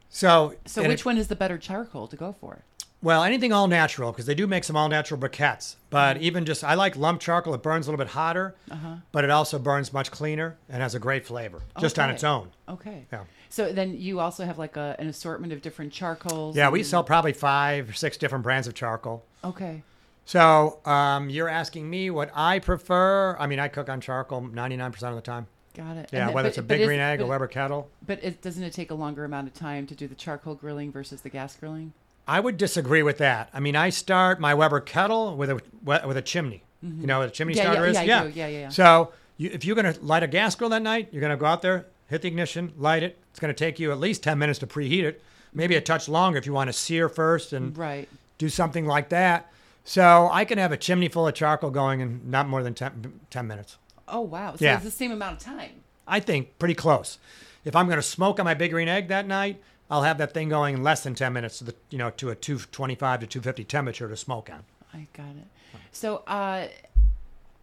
So, 0.08 0.54
so 0.66 0.82
which 0.82 1.00
it, 1.00 1.06
one 1.06 1.18
is 1.18 1.28
the 1.28 1.36
better 1.36 1.58
charcoal 1.58 2.06
to 2.08 2.16
go 2.16 2.32
for? 2.32 2.64
Well, 3.02 3.22
anything 3.22 3.52
all 3.52 3.68
natural 3.68 4.12
because 4.12 4.26
they 4.26 4.34
do 4.34 4.46
make 4.46 4.64
some 4.64 4.76
all 4.76 4.88
natural 4.88 5.20
briquettes. 5.20 5.76
But 5.90 6.16
mm-hmm. 6.16 6.24
even 6.24 6.44
just, 6.44 6.64
I 6.64 6.74
like 6.74 6.96
lump 6.96 7.20
charcoal. 7.20 7.54
It 7.54 7.62
burns 7.62 7.86
a 7.86 7.90
little 7.90 8.02
bit 8.02 8.12
hotter, 8.12 8.54
uh-huh. 8.70 8.96
but 9.12 9.24
it 9.24 9.30
also 9.30 9.58
burns 9.58 9.92
much 9.92 10.10
cleaner 10.10 10.56
and 10.68 10.82
has 10.82 10.94
a 10.94 10.98
great 10.98 11.26
flavor 11.26 11.62
just 11.78 11.98
okay. 11.98 12.04
on 12.04 12.14
its 12.14 12.24
own. 12.24 12.50
Okay. 12.68 13.06
Yeah. 13.12 13.24
So 13.48 13.72
then 13.72 13.96
you 13.98 14.20
also 14.20 14.44
have 14.44 14.58
like 14.58 14.76
a, 14.76 14.96
an 14.98 15.08
assortment 15.08 15.52
of 15.52 15.62
different 15.62 15.92
charcoals. 15.92 16.56
Yeah, 16.56 16.64
and... 16.64 16.72
we 16.72 16.82
sell 16.82 17.04
probably 17.04 17.32
five 17.32 17.90
or 17.90 17.92
six 17.92 18.16
different 18.16 18.42
brands 18.42 18.66
of 18.66 18.74
charcoal. 18.74 19.24
Okay. 19.44 19.82
So 20.26 20.80
um, 20.84 21.30
you're 21.30 21.48
asking 21.48 21.88
me 21.88 22.10
what 22.10 22.30
I 22.34 22.58
prefer. 22.58 23.36
I 23.38 23.46
mean, 23.46 23.60
I 23.60 23.68
cook 23.68 23.88
on 23.88 24.00
charcoal 24.00 24.42
99% 24.42 25.02
of 25.04 25.14
the 25.14 25.20
time. 25.22 25.46
Got 25.72 25.96
it. 25.96 26.10
Yeah, 26.12 26.26
and 26.26 26.34
whether 26.34 26.46
but, 26.46 26.50
it's 26.50 26.58
a 26.58 26.62
big 26.62 26.84
green 26.84 26.98
egg 26.98 27.20
or 27.20 27.26
Weber 27.26 27.46
kettle. 27.46 27.88
But 28.04 28.22
it, 28.24 28.42
doesn't 28.42 28.62
it 28.62 28.72
take 28.72 28.90
a 28.90 28.94
longer 28.94 29.24
amount 29.24 29.46
of 29.46 29.54
time 29.54 29.86
to 29.86 29.94
do 29.94 30.08
the 30.08 30.14
charcoal 30.14 30.54
grilling 30.54 30.90
versus 30.90 31.20
the 31.20 31.28
gas 31.28 31.54
grilling? 31.54 31.92
I 32.26 32.40
would 32.40 32.56
disagree 32.56 33.04
with 33.04 33.18
that. 33.18 33.50
I 33.54 33.60
mean, 33.60 33.76
I 33.76 33.90
start 33.90 34.40
my 34.40 34.52
Weber 34.52 34.80
kettle 34.80 35.36
with 35.36 35.50
a 35.50 35.60
with 35.84 36.16
a 36.16 36.22
chimney. 36.22 36.64
Mm-hmm. 36.84 37.02
You 37.02 37.06
know 37.06 37.20
what 37.20 37.28
a 37.28 37.30
chimney 37.30 37.54
yeah, 37.54 37.62
starter 37.62 37.84
yeah, 37.84 37.90
is? 37.90 37.96
Yeah, 37.96 38.02
yeah. 38.02 38.24
yeah, 38.24 38.46
yeah, 38.48 38.58
yeah. 38.60 38.68
So 38.70 39.12
you, 39.36 39.50
if 39.52 39.64
you're 39.64 39.76
going 39.76 39.92
to 39.92 40.00
light 40.04 40.22
a 40.22 40.26
gas 40.26 40.54
grill 40.56 40.70
that 40.70 40.82
night, 40.82 41.08
you're 41.12 41.20
going 41.20 41.30
to 41.30 41.36
go 41.36 41.46
out 41.46 41.62
there, 41.62 41.86
hit 42.08 42.22
the 42.22 42.28
ignition, 42.28 42.72
light 42.76 43.02
it. 43.02 43.18
It's 43.30 43.38
going 43.38 43.54
to 43.54 43.58
take 43.58 43.78
you 43.78 43.92
at 43.92 44.00
least 44.00 44.22
10 44.24 44.38
minutes 44.38 44.58
to 44.60 44.66
preheat 44.66 45.04
it. 45.04 45.22
Maybe 45.52 45.76
a 45.76 45.80
touch 45.80 46.08
longer 46.08 46.38
if 46.38 46.46
you 46.46 46.52
want 46.52 46.68
to 46.68 46.72
sear 46.72 47.08
first 47.08 47.52
and 47.52 47.76
right. 47.78 48.08
do 48.38 48.48
something 48.48 48.86
like 48.86 49.10
that. 49.10 49.52
So 49.86 50.28
I 50.32 50.44
can 50.44 50.58
have 50.58 50.72
a 50.72 50.76
chimney 50.76 51.08
full 51.08 51.28
of 51.28 51.34
charcoal 51.34 51.70
going 51.70 52.00
in 52.00 52.20
not 52.28 52.48
more 52.48 52.60
than 52.60 52.74
10, 52.74 53.20
10 53.30 53.46
minutes. 53.46 53.78
Oh, 54.08 54.20
wow. 54.20 54.56
So 54.56 54.64
yeah. 54.64 54.74
it's 54.74 54.84
the 54.84 54.90
same 54.90 55.12
amount 55.12 55.36
of 55.36 55.42
time. 55.44 55.84
I 56.08 56.18
think 56.18 56.58
pretty 56.58 56.74
close. 56.74 57.18
If 57.64 57.76
I'm 57.76 57.86
going 57.86 57.96
to 57.96 58.02
smoke 58.02 58.40
on 58.40 58.44
my 58.44 58.54
big 58.54 58.72
green 58.72 58.88
egg 58.88 59.06
that 59.08 59.28
night, 59.28 59.62
I'll 59.88 60.02
have 60.02 60.18
that 60.18 60.34
thing 60.34 60.48
going 60.48 60.74
in 60.74 60.82
less 60.82 61.04
than 61.04 61.14
10 61.14 61.32
minutes 61.32 61.58
to 61.58 61.64
the, 61.64 61.74
you 61.90 61.98
know, 61.98 62.10
to 62.10 62.30
a 62.30 62.34
225 62.34 63.20
to 63.20 63.26
250 63.28 63.62
temperature 63.62 64.08
to 64.08 64.16
smoke 64.16 64.50
on. 64.50 64.64
I 64.92 65.06
got 65.12 65.28
it. 65.28 65.78
So, 65.92 66.24
uh, 66.26 66.66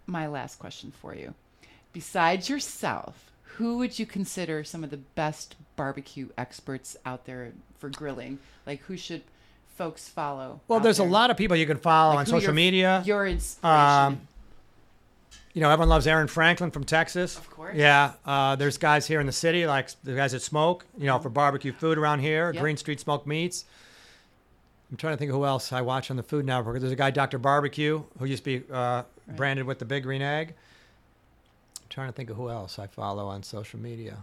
my 0.08 0.28
last 0.28 0.60
question 0.60 0.94
for 1.02 1.14
you. 1.14 1.34
Besides 1.92 2.50
yourself, 2.50 3.32
who 3.44 3.78
would 3.80 4.00
you 4.00 4.06
consider 4.06 4.64
some 4.64 4.84
of 4.84 4.92
the 4.92 4.98
best 4.98 5.56
barbecue 5.76 6.30
experts 6.38 6.96
out 7.06 7.26
there 7.26 7.52
for 7.78 7.90
grilling? 7.90 8.40
Like 8.66 8.82
who 8.84 8.96
should 8.96 9.24
folks 9.76 10.08
follow? 10.10 10.62
Well, 10.68 10.80
there's 10.80 10.98
there? 10.98 11.08
a 11.08 11.10
lot 11.10 11.32
of 11.32 11.38
people 11.38 11.58
you 11.58 11.66
can 11.66 11.78
follow 11.78 12.16
like 12.16 12.20
on 12.20 12.26
social 12.26 12.54
media. 12.54 13.04
Your 13.06 13.28
inspiration. 13.28 13.80
Um, 13.80 14.28
you 15.54 15.62
know, 15.62 15.70
everyone 15.70 15.90
loves 15.90 16.08
Aaron 16.08 16.28
Franklin 16.28 16.72
from 16.72 16.84
Texas. 16.84 17.38
Of 17.38 17.50
course. 17.50 17.76
Yeah. 17.76 18.14
Uh, 18.26 18.56
there's 18.56 18.78
guys 18.78 19.06
here 19.06 19.20
in 19.20 19.28
the 19.28 19.32
city, 19.32 19.68
like 19.68 19.90
the 20.04 20.16
guys 20.16 20.32
that 20.32 20.42
smoke, 20.42 20.86
you 20.98 21.06
know, 21.06 21.20
for 21.20 21.30
barbecue 21.30 21.72
food 21.72 21.98
around 21.98 22.20
here, 22.20 22.52
yep. 22.52 22.62
Green 22.62 22.76
Street 22.76 23.00
Smoked 23.00 23.28
Meats. 23.28 23.66
I'm 24.90 24.98
trying 24.98 25.14
to 25.14 25.18
think 25.18 25.30
of 25.30 25.38
who 25.38 25.46
else 25.46 25.72
I 25.72 25.82
watch 25.82 26.12
on 26.12 26.18
the 26.18 26.24
Food 26.24 26.46
Network. 26.46 26.80
There's 26.80 26.92
a 26.92 26.96
guy, 26.96 27.12
Dr. 27.12 27.38
Barbecue, 27.40 28.04
who 28.20 28.26
used 28.26 28.44
to 28.44 28.60
be 28.60 28.72
uh, 28.72 28.76
right. 28.76 29.06
branded 29.36 29.66
with 29.66 29.80
the 29.80 29.86
big 29.86 30.04
green 30.04 30.22
egg. 30.22 30.54
I'm 31.82 31.88
trying 31.90 32.10
to 32.10 32.14
think 32.14 32.30
of 32.30 32.38
who 32.38 32.50
else 32.50 32.78
I 32.78 32.88
follow 32.88 33.28
on 33.28 33.44
social 33.44 33.80
media. 33.80 34.18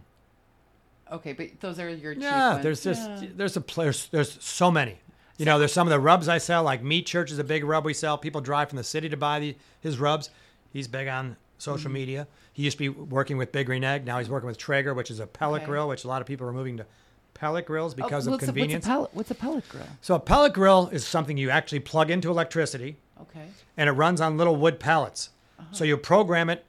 Okay, 1.11 1.33
but 1.33 1.61
those 1.61 1.80
are 1.80 1.88
your 1.88 2.12
yeah. 2.12 2.61
There's 2.62 2.85
just 2.85 3.09
yeah. 3.09 3.28
there's 3.35 3.57
a 3.57 3.64
there's 3.76 4.07
there's 4.09 4.38
so 4.45 4.71
many. 4.71 4.99
You 5.40 5.47
know, 5.47 5.59
there's 5.59 5.73
some 5.73 5.87
of 5.87 5.90
the 5.90 5.99
rubs 5.99 6.28
I 6.28 6.37
sell, 6.37 6.62
like 6.62 6.82
Meat 6.82 7.06
Church 7.06 7.32
is 7.32 7.38
a 7.38 7.44
big 7.44 7.64
rub 7.64 7.87
we 7.87 7.94
sell. 7.94 8.18
People 8.18 8.42
drive 8.42 8.68
from 8.68 8.76
the 8.76 8.85
city 8.85 9.09
to 9.09 9.16
buy 9.16 9.40
the, 9.40 9.56
his 9.80 9.99
rubs. 9.99 10.28
He's 10.70 10.87
big 10.87 11.09
on 11.09 11.35
social 11.56 11.87
mm-hmm. 11.87 11.94
media. 11.94 12.26
He 12.52 12.62
used 12.62 12.76
to 12.76 12.82
be 12.82 12.88
working 12.90 13.38
with 13.38 13.50
Big 13.50 13.64
Green 13.64 13.82
Egg. 13.82 14.04
Now 14.04 14.18
he's 14.18 14.28
working 14.28 14.49
with 14.49 14.59
Traeger, 14.59 14.92
which 14.92 15.11
is 15.11 15.18
a 15.18 15.26
pellet 15.26 15.62
okay. 15.62 15.70
grill, 15.70 15.88
which 15.88 16.04
a 16.04 16.09
lot 16.09 16.20
of 16.20 16.26
people 16.26 16.47
are 16.47 16.52
moving 16.52 16.76
to 16.76 16.85
pellet 17.32 17.64
grills 17.64 17.94
oh, 17.94 17.97
because 17.97 18.28
oh, 18.28 18.35
of 18.35 18.40
convenience. 18.40 18.87
A, 18.87 18.88
what's, 18.90 18.90
a 18.90 18.90
pellet, 18.90 19.14
what's 19.14 19.30
a 19.30 19.35
pellet 19.35 19.68
grill? 19.70 19.87
So 20.02 20.14
a 20.14 20.20
pellet 20.20 20.52
grill 20.52 20.90
is 20.92 21.06
something 21.06 21.38
you 21.38 21.49
actually 21.49 21.80
plug 21.80 22.11
into 22.11 22.28
electricity. 22.28 22.99
Okay. 23.23 23.47
And 23.78 23.88
it 23.88 23.92
runs 23.92 24.20
on 24.20 24.37
little 24.37 24.56
wood 24.56 24.78
pellets. 24.78 25.30
Uh-huh. 25.59 25.68
So 25.73 25.85
you 25.85 25.97
program 25.97 26.50
it, 26.50 26.66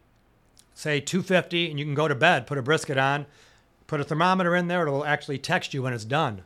say 0.75 1.01
250, 1.01 1.71
and 1.71 1.77
you 1.77 1.83
can 1.83 1.93
go 1.93 2.07
to 2.07 2.15
bed, 2.15 2.47
put 2.47 2.57
a 2.57 2.61
brisket 2.61 2.97
on, 2.97 3.25
put 3.87 3.99
a 3.99 4.05
thermometer 4.05 4.55
in 4.55 4.69
there. 4.69 4.87
It'll 4.87 5.03
actually 5.03 5.39
text 5.39 5.73
you 5.73 5.83
when 5.83 5.91
it's 5.91 6.05
done. 6.05 6.43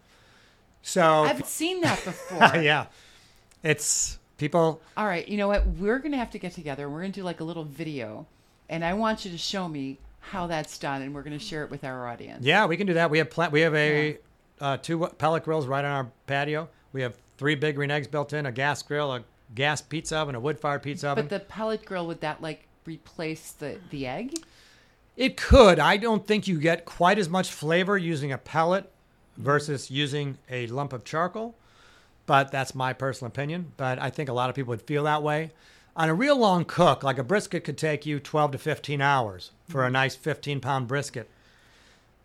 So 0.85 1.23
I've 1.23 1.43
seen 1.47 1.81
that 1.81 2.05
before. 2.05 2.37
yeah. 2.61 2.85
It's 3.63 4.19
people. 4.37 4.79
All 4.95 5.07
right. 5.07 5.27
You 5.27 5.35
know 5.35 5.47
what? 5.47 5.65
We're 5.65 5.97
going 5.97 6.11
to 6.11 6.17
have 6.19 6.29
to 6.29 6.39
get 6.39 6.53
together. 6.53 6.87
We're 6.87 6.99
going 6.99 7.11
to 7.11 7.19
do 7.21 7.23
like 7.23 7.39
a 7.39 7.43
little 7.43 7.63
video. 7.63 8.27
And 8.69 8.85
I 8.85 8.93
want 8.93 9.25
you 9.25 9.31
to 9.31 9.37
show 9.37 9.67
me 9.67 9.97
how 10.19 10.45
that's 10.45 10.77
done. 10.77 11.01
And 11.01 11.15
we're 11.15 11.23
going 11.23 11.37
to 11.37 11.43
share 11.43 11.63
it 11.63 11.71
with 11.71 11.83
our 11.83 12.07
audience. 12.07 12.45
Yeah, 12.45 12.67
we 12.67 12.77
can 12.77 12.85
do 12.85 12.93
that. 12.93 13.09
We 13.09 13.17
have 13.17 13.31
pl- 13.31 13.49
we 13.49 13.61
have 13.61 13.73
a 13.73 14.11
yeah. 14.11 14.17
uh, 14.61 14.77
two 14.77 15.07
pellet 15.17 15.43
grills 15.43 15.65
right 15.65 15.83
on 15.83 15.91
our 15.91 16.11
patio. 16.27 16.69
We 16.93 17.01
have 17.01 17.17
three 17.39 17.55
big 17.55 17.77
green 17.77 17.89
eggs 17.89 18.07
built 18.07 18.31
in, 18.31 18.45
a 18.45 18.51
gas 18.51 18.83
grill, 18.83 19.11
a 19.11 19.23
gas 19.55 19.81
pizza 19.81 20.17
oven, 20.17 20.35
a 20.35 20.39
wood 20.39 20.59
fired 20.59 20.83
pizza 20.83 21.09
oven. 21.09 21.25
But 21.25 21.31
the 21.31 21.45
pellet 21.45 21.83
grill, 21.83 22.05
would 22.05 22.21
that 22.21 22.43
like 22.43 22.67
replace 22.85 23.53
the, 23.53 23.79
the 23.89 24.05
egg? 24.05 24.35
It 25.17 25.35
could. 25.35 25.79
I 25.79 25.97
don't 25.97 26.27
think 26.27 26.47
you 26.47 26.59
get 26.59 26.85
quite 26.85 27.17
as 27.17 27.27
much 27.27 27.51
flavor 27.51 27.97
using 27.97 28.31
a 28.31 28.37
pellet 28.37 28.91
versus 29.37 29.91
using 29.91 30.37
a 30.49 30.67
lump 30.67 30.93
of 30.93 31.03
charcoal. 31.03 31.55
But 32.25 32.51
that's 32.51 32.73
my 32.73 32.93
personal 32.93 33.29
opinion. 33.29 33.73
But 33.77 33.99
I 33.99 34.09
think 34.09 34.29
a 34.29 34.33
lot 34.33 34.49
of 34.49 34.55
people 34.55 34.69
would 34.69 34.81
feel 34.81 35.03
that 35.03 35.23
way. 35.23 35.51
On 35.95 36.09
a 36.09 36.13
real 36.13 36.37
long 36.37 36.65
cook, 36.65 37.03
like 37.03 37.17
a 37.17 37.23
brisket 37.23 37.63
could 37.63 37.77
take 37.77 38.05
you 38.05 38.19
12 38.19 38.53
to 38.53 38.57
15 38.57 39.01
hours 39.01 39.51
for 39.69 39.85
a 39.85 39.89
nice 39.89 40.15
15 40.15 40.59
pound 40.59 40.87
brisket. 40.87 41.29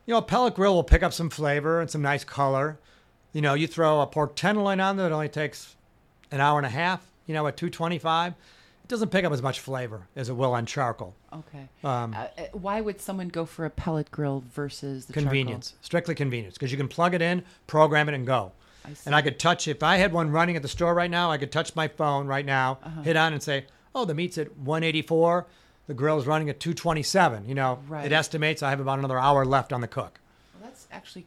You 0.07 0.15
know, 0.15 0.19
a 0.19 0.23
pellet 0.23 0.55
grill 0.55 0.75
will 0.75 0.83
pick 0.83 1.03
up 1.03 1.13
some 1.13 1.31
flavor 1.31 1.81
and 1.81 1.89
some 1.89 2.03
nice 2.03 2.25
color. 2.25 2.79
You 3.33 3.43
know, 3.43 3.55
you 3.55 3.69
throw 3.69 4.01
a 4.01 4.07
pork 4.07 4.35
tenderloin 4.35 4.81
on 4.81 4.97
there, 4.97 5.07
it 5.07 5.13
only 5.13 5.29
takes 5.29 5.77
an 6.33 6.41
hour 6.41 6.59
and 6.59 6.67
a 6.67 6.71
half, 6.71 7.07
you 7.27 7.35
know, 7.35 7.47
at 7.47 7.57
225. 7.57 8.35
Doesn't 8.91 9.11
pick 9.13 9.25
up 9.25 9.33
as 9.33 9.41
much 9.41 9.61
flavor 9.61 10.09
as 10.17 10.29
it 10.29 10.33
will 10.33 10.53
on 10.53 10.67
charcoal. 10.67 11.15
Okay. 11.33 11.69
Um, 11.85 12.13
Uh, 12.13 12.27
uh, 12.37 12.43
why 12.53 12.81
would 12.81 13.01
someone 13.01 13.29
go 13.29 13.45
for 13.47 13.65
a 13.65 13.71
pellet 13.71 14.11
grill 14.11 14.43
versus 14.53 15.07
the 15.07 15.13
convenience, 15.13 15.75
strictly 15.81 16.13
convenience, 16.17 16.55
because 16.55 16.73
you 16.73 16.77
can 16.77 16.89
plug 16.89 17.15
it 17.15 17.23
in, 17.23 17.45
program 17.69 18.09
it, 18.09 18.15
and 18.17 18.27
go. 18.27 18.51
I 18.85 18.95
see. 18.95 19.03
And 19.07 19.15
I 19.15 19.23
could 19.23 19.39
touch, 19.39 19.69
if 19.69 19.85
I 19.85 19.99
had 19.99 20.13
one 20.13 20.33
running 20.33 20.57
at 20.57 20.63
the 20.63 20.69
store 20.69 20.93
right 20.93 21.11
now, 21.11 21.31
I 21.31 21.39
could 21.39 21.53
touch 21.53 21.77
my 21.77 21.87
phone 21.87 22.27
right 22.27 22.45
now, 22.45 22.79
Uh-huh. 22.83 23.03
hit 23.03 23.17
on 23.17 23.33
and 23.33 23.41
say, 23.41 23.67
oh, 23.95 24.05
the 24.05 24.15
meat's 24.15 24.39
at 24.39 24.59
184, 24.59 25.47
the 25.87 25.95
grill's 25.95 26.27
running 26.27 26.51
at 26.51 26.59
227. 26.59 27.49
You 27.49 27.55
know, 27.55 27.79
Right. 27.87 28.07
it 28.07 28.13
estimates 28.13 28.61
I 28.61 28.71
have 28.71 28.81
about 28.81 28.99
another 28.99 29.21
hour 29.21 29.45
left 29.45 29.73
on 29.73 29.83
the 29.83 29.89
cook. 29.89 30.19
Well, 30.59 30.69
that's 30.69 30.89
actually 30.91 31.27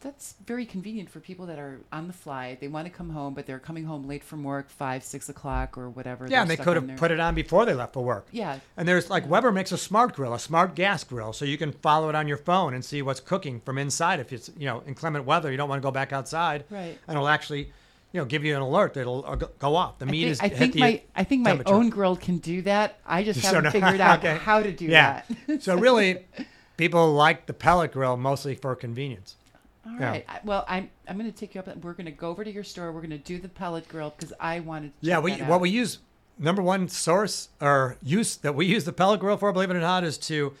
that's 0.00 0.34
very 0.44 0.64
convenient 0.64 1.10
for 1.10 1.20
people 1.20 1.46
that 1.46 1.58
are 1.58 1.80
on 1.92 2.06
the 2.06 2.12
fly. 2.12 2.56
They 2.60 2.68
want 2.68 2.86
to 2.86 2.92
come 2.92 3.10
home, 3.10 3.34
but 3.34 3.46
they're 3.46 3.58
coming 3.58 3.84
home 3.84 4.06
late 4.06 4.22
from 4.22 4.44
work, 4.44 4.70
five, 4.70 5.02
six 5.02 5.28
o'clock, 5.28 5.76
or 5.76 5.90
whatever. 5.90 6.26
Yeah, 6.28 6.42
and 6.42 6.50
they 6.50 6.56
could 6.56 6.76
have 6.76 6.96
put 6.96 7.10
it 7.10 7.18
on 7.20 7.34
before 7.34 7.64
they 7.64 7.74
left 7.74 7.94
for 7.94 8.04
work. 8.04 8.28
Yeah, 8.30 8.60
And 8.76 8.86
there's 8.86 9.10
like 9.10 9.28
Weber 9.28 9.50
makes 9.52 9.72
a 9.72 9.78
smart 9.78 10.14
grill, 10.14 10.34
a 10.34 10.38
smart 10.38 10.74
gas 10.74 11.04
grill, 11.04 11.32
so 11.32 11.44
you 11.44 11.58
can 11.58 11.72
follow 11.72 12.08
it 12.08 12.14
on 12.14 12.28
your 12.28 12.36
phone 12.36 12.74
and 12.74 12.84
see 12.84 13.02
what's 13.02 13.20
cooking 13.20 13.60
from 13.60 13.78
inside. 13.78 14.20
If 14.20 14.32
it's 14.32 14.50
you 14.56 14.66
know 14.66 14.82
inclement 14.86 15.24
weather, 15.24 15.50
you 15.50 15.56
don't 15.56 15.68
want 15.68 15.82
to 15.82 15.86
go 15.86 15.90
back 15.90 16.12
outside, 16.12 16.64
Right. 16.70 16.98
And 17.06 17.16
it'll 17.16 17.28
actually, 17.28 17.72
you 18.12 18.20
know, 18.20 18.24
give 18.24 18.44
you 18.44 18.54
an 18.54 18.62
alert 18.62 18.94
that'll 18.94 19.24
uh, 19.26 19.34
go- 19.36 19.74
off. 19.74 19.98
The 19.98 20.06
I 20.06 20.10
meat 20.10 20.22
think, 20.22 20.32
is 20.32 20.40
I 20.40 20.48
think 20.48 20.74
my 20.76 21.02
I 21.16 21.24
think 21.24 21.42
my 21.42 21.60
own 21.66 21.90
grill 21.90 22.16
can 22.16 22.38
do 22.38 22.62
that. 22.62 22.98
I 23.06 23.22
just 23.24 23.40
haven't 23.40 23.70
figured 23.72 24.00
out 24.00 24.18
okay. 24.24 24.36
how 24.36 24.62
to 24.62 24.72
do 24.72 24.86
yeah. 24.86 25.22
that. 25.46 25.62
so 25.62 25.76
really, 25.76 26.24
people 26.76 27.12
like 27.12 27.46
the 27.46 27.52
pellet 27.54 27.92
grill 27.92 28.16
mostly 28.16 28.54
for 28.54 28.74
convenience. 28.76 29.36
All 29.88 29.94
Yeah. 30.00 30.10
right. 30.10 30.24
I, 30.28 30.40
well, 30.44 30.64
I'm 30.68 30.90
I'm 31.08 31.18
going 31.18 31.30
to 31.30 31.36
take 31.36 31.54
you 31.54 31.60
up. 31.60 31.68
We're 31.82 31.92
going 31.94 32.06
to 32.06 32.10
go 32.12 32.28
over 32.30 32.44
to 32.44 32.50
your 32.52 32.64
store. 32.64 32.92
We're 32.92 33.00
going 33.00 33.10
to 33.10 33.18
do 33.18 33.38
the 33.38 33.48
pellet 33.48 33.88
grill 33.88 34.12
because 34.16 34.32
I 34.38 34.60
wanted. 34.60 34.88
To 35.00 35.06
Yeah, 35.08 35.18
we 35.20 35.32
what 35.36 35.60
we 35.60 35.70
use 35.70 35.98
number 36.38 36.62
one 36.62 36.88
source 36.88 37.48
or 37.60 37.96
use 38.02 38.36
that 38.38 38.54
we 38.54 38.66
use 38.66 38.84
the 38.84 38.92
pellet 38.92 39.20
grill 39.20 39.36
for, 39.36 39.52
believe 39.52 39.70
it 39.70 39.76
or 39.76 39.80
not, 39.80 40.04
is 40.04 40.18
to 40.18 40.52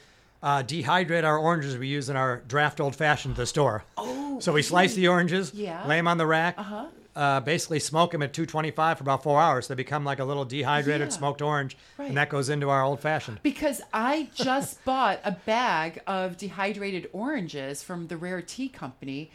uh, 0.42 0.62
dehydrate 0.62 1.24
our 1.24 1.36
oranges 1.38 1.76
we 1.76 1.88
use 1.88 2.08
in 2.08 2.16
our 2.16 2.38
draft 2.48 2.80
old 2.80 2.94
fashioned 2.96 3.32
at 3.32 3.36
the 3.38 3.46
store. 3.46 3.84
Oh, 3.96 4.38
So 4.40 4.52
we 4.52 4.62
slice 4.62 4.94
the 4.94 5.08
oranges, 5.08 5.52
Yeah. 5.52 5.84
lay 5.86 5.96
them 5.96 6.06
on 6.08 6.16
the 6.18 6.26
rack, 6.26 6.54
Uh-huh. 6.58 6.86
Uh, 7.18 7.40
basically 7.40 7.80
smoke 7.80 8.12
them 8.12 8.22
at 8.22 8.32
225 8.32 8.98
for 8.98 9.02
about 9.04 9.22
four 9.22 9.40
hours. 9.40 9.66
They 9.68 9.74
become 9.74 10.04
like 10.04 10.20
a 10.20 10.24
little 10.24 10.44
dehydrated 10.44 11.08
Yeah. 11.08 11.12
smoked 11.14 11.42
orange, 11.42 11.76
Right. 11.98 12.08
and 12.08 12.16
that 12.16 12.28
goes 12.30 12.48
into 12.48 12.70
our 12.70 12.82
old 12.82 13.00
fashioned. 13.00 13.40
Because 13.42 13.82
I 13.92 14.28
just 14.34 14.84
bought 14.86 15.18
a 15.24 15.32
bag 15.32 16.00
of 16.06 16.36
dehydrated 16.36 17.10
oranges 17.12 17.82
from 17.82 18.06
the 18.06 18.16
Rare 18.16 18.40
Tea 18.40 18.68
Company. 18.68 19.30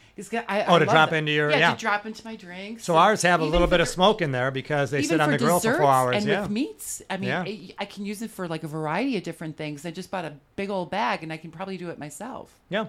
I, 0.48 0.64
Oh, 0.68 0.76
I 0.76 0.80
to 0.80 0.86
drop 0.86 1.10
them. 1.10 1.20
into 1.20 1.32
your- 1.34 1.50
yeah, 1.52 1.58
yeah. 1.58 1.74
to 1.74 1.80
drop 1.80 2.06
into 2.06 2.24
my 2.24 2.36
drinks. 2.36 2.84
So 2.86 2.96
ours 2.96 3.22
have 3.24 3.42
a 3.42 3.46
little 3.46 3.68
bit 3.68 3.82
of 3.82 3.88
smoke 3.90 4.22
in 4.22 4.32
there 4.32 4.50
because 4.52 4.90
they 4.92 5.02
sit 5.04 5.20
on 5.20 5.32
the 5.32 5.38
grill 5.38 5.60
for 5.60 5.76
four 5.76 5.86
hours. 5.86 6.16
and 6.18 6.26
yeah. 6.26 6.42
with 6.42 6.50
meats. 6.52 7.02
I 7.10 7.18
mean, 7.18 7.30
Yeah. 7.30 7.42
I, 7.46 7.70
I 7.80 7.86
can 7.86 8.06
use 8.06 8.22
it 8.22 8.32
for 8.32 8.48
like 8.48 8.64
a 8.64 8.68
variety 8.68 9.18
of 9.18 9.24
different 9.24 9.58
things. 9.58 9.86
I 9.86 9.92
just 9.92 10.10
bought 10.10 10.26
a 10.26 10.34
big 10.56 10.70
old 10.70 10.90
bag, 10.90 11.24
and 11.24 11.34
I 11.34 11.38
can 11.38 11.52
probably 11.52 11.78
do 11.78 11.90
it 11.90 12.00
myself. 12.00 12.60
yeah. 12.70 12.86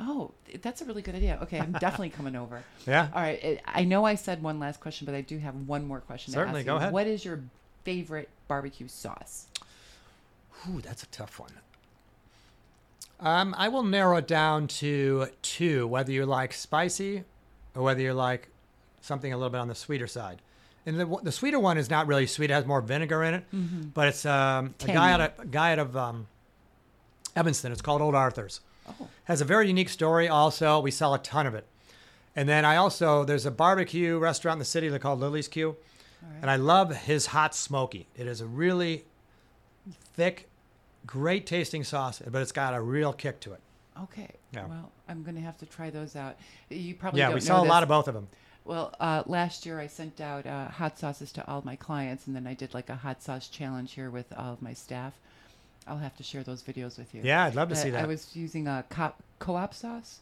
Oh, 0.00 0.32
that's 0.62 0.80
a 0.80 0.84
really 0.84 1.02
good 1.02 1.14
idea. 1.14 1.38
Okay, 1.42 1.58
I'm 1.58 1.72
definitely 1.72 2.10
coming 2.10 2.36
over. 2.36 2.62
Yeah. 2.86 3.08
All 3.14 3.20
right. 3.20 3.60
I 3.66 3.84
know 3.84 4.04
I 4.04 4.14
said 4.14 4.42
one 4.42 4.58
last 4.58 4.80
question, 4.80 5.04
but 5.04 5.14
I 5.14 5.20
do 5.20 5.38
have 5.38 5.54
one 5.66 5.86
more 5.86 6.00
question. 6.00 6.32
Certainly, 6.32 6.64
go 6.64 6.74
you. 6.74 6.78
ahead. 6.78 6.92
What 6.92 7.06
is 7.06 7.22
your 7.24 7.40
favorite 7.84 8.30
barbecue 8.46 8.88
sauce? 8.88 9.46
Ooh, 10.68 10.80
that's 10.80 11.02
a 11.02 11.06
tough 11.06 11.38
one. 11.38 11.50
Um, 13.20 13.54
I 13.58 13.68
will 13.68 13.82
narrow 13.82 14.16
it 14.16 14.26
down 14.26 14.68
to 14.68 15.26
two, 15.42 15.86
whether 15.86 16.12
you 16.12 16.24
like 16.24 16.52
spicy 16.52 17.24
or 17.74 17.82
whether 17.82 18.00
you 18.00 18.14
like 18.14 18.48
something 19.00 19.32
a 19.32 19.36
little 19.36 19.50
bit 19.50 19.60
on 19.60 19.68
the 19.68 19.74
sweeter 19.74 20.06
side. 20.06 20.40
And 20.86 20.98
the, 20.98 21.18
the 21.22 21.32
sweeter 21.32 21.58
one 21.58 21.76
is 21.76 21.90
not 21.90 22.06
really 22.06 22.26
sweet; 22.26 22.50
it 22.50 22.54
has 22.54 22.64
more 22.64 22.80
vinegar 22.80 23.22
in 23.24 23.34
it. 23.34 23.44
But 23.92 24.08
it's 24.08 24.24
um, 24.24 24.74
a 24.82 24.86
guy 24.86 25.12
out 25.12 25.20
of 25.20 25.32
a 25.40 25.46
guy 25.46 25.72
out 25.72 25.78
of 25.78 25.96
um, 25.96 26.26
Evanston. 27.36 27.72
It's 27.72 27.82
called 27.82 28.00
Old 28.00 28.14
Arthur's. 28.14 28.60
Oh, 28.88 29.08
Has 29.24 29.40
a 29.40 29.44
very 29.44 29.68
unique 29.68 29.88
story. 29.88 30.28
Also, 30.28 30.80
we 30.80 30.90
sell 30.90 31.14
a 31.14 31.18
ton 31.18 31.46
of 31.46 31.54
it. 31.54 31.66
And 32.36 32.48
then 32.48 32.64
I 32.64 32.76
also 32.76 33.24
there's 33.24 33.46
a 33.46 33.50
barbecue 33.50 34.18
restaurant 34.18 34.56
in 34.56 34.58
the 34.60 34.64
city 34.64 34.88
they're 34.88 34.98
called 34.98 35.18
Lillie's 35.18 35.48
Q, 35.48 35.76
right. 36.22 36.38
and 36.40 36.50
I 36.50 36.56
love 36.56 36.94
his 36.94 37.26
hot 37.26 37.54
smoky. 37.54 38.06
It 38.16 38.28
is 38.28 38.40
a 38.40 38.46
really 38.46 39.04
thick, 40.14 40.48
great 41.06 41.46
tasting 41.46 41.82
sauce, 41.82 42.22
but 42.24 42.40
it's 42.40 42.52
got 42.52 42.74
a 42.74 42.80
real 42.80 43.12
kick 43.12 43.40
to 43.40 43.54
it. 43.54 43.60
okay. 44.04 44.30
Yeah. 44.52 44.66
Well, 44.66 44.92
I'm 45.08 45.22
going 45.24 45.34
to 45.34 45.42
have 45.42 45.58
to 45.58 45.66
try 45.66 45.90
those 45.90 46.16
out. 46.16 46.36
You 46.70 46.94
probably 46.94 47.20
Yeah, 47.20 47.34
we 47.34 47.40
sell 47.40 47.62
a 47.62 47.66
lot 47.66 47.82
of 47.82 47.88
both 47.88 48.08
of 48.08 48.14
them. 48.14 48.28
Well, 48.64 48.94
uh, 49.00 49.22
last 49.26 49.66
year 49.66 49.80
I 49.80 49.86
sent 49.86 50.20
out 50.20 50.46
uh, 50.46 50.68
hot 50.68 50.98
sauces 50.98 51.32
to 51.32 51.46
all 51.48 51.62
my 51.64 51.76
clients, 51.76 52.26
and 52.26 52.36
then 52.36 52.46
I 52.46 52.54
did 52.54 52.72
like 52.74 52.88
a 52.90 52.96
hot 52.96 53.22
sauce 53.22 53.48
challenge 53.48 53.94
here 53.94 54.10
with 54.10 54.32
all 54.36 54.52
of 54.52 54.62
my 54.62 54.74
staff. 54.74 55.14
I'll 55.86 55.98
have 55.98 56.16
to 56.16 56.22
share 56.22 56.42
those 56.42 56.62
videos 56.62 56.98
with 56.98 57.14
you. 57.14 57.22
Yeah, 57.24 57.44
I'd 57.44 57.54
love 57.54 57.68
to 57.68 57.74
But 57.74 57.82
see 57.82 57.90
that. 57.90 58.04
I 58.04 58.06
was 58.06 58.34
using 58.36 58.66
a 58.66 58.84
co- 58.88 59.14
co-op 59.38 59.74
sauce, 59.74 60.20